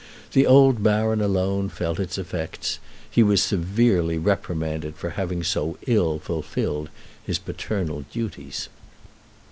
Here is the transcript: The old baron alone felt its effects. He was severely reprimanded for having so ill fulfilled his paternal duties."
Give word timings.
The 0.31 0.47
old 0.47 0.81
baron 0.81 1.21
alone 1.21 1.69
felt 1.69 1.99
its 1.99 2.17
effects. 2.17 2.79
He 3.07 3.21
was 3.21 3.39
severely 3.43 4.17
reprimanded 4.17 4.95
for 4.95 5.11
having 5.11 5.43
so 5.43 5.77
ill 5.85 6.17
fulfilled 6.17 6.89
his 7.23 7.37
paternal 7.37 8.03
duties." 8.11 8.67